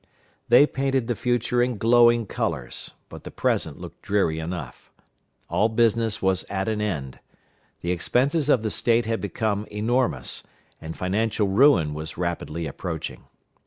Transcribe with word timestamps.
They 0.49 0.65
painted 0.65 1.05
the 1.05 1.15
future 1.15 1.61
in 1.61 1.77
glowing 1.77 2.25
colors, 2.25 2.93
but 3.07 3.23
the 3.23 3.29
present 3.29 3.79
looked 3.79 4.01
dreary 4.01 4.39
enough. 4.39 4.91
All 5.47 5.69
business 5.69 6.23
was 6.23 6.43
at 6.45 6.67
an 6.67 6.81
end. 6.81 7.19
The 7.81 7.91
expenses 7.91 8.49
of 8.49 8.63
the 8.63 8.71
State 8.71 9.05
had 9.05 9.21
become 9.21 9.65
enormous, 9.69 10.41
and 10.81 10.97
financial 10.97 11.49
ruin 11.49 11.93
was 11.93 12.17
rapidly 12.17 12.65
approaching. 12.65 13.25